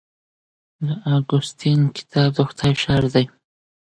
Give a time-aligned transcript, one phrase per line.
[0.85, 3.25] د اګوستین کتاب د خدای ښار دی.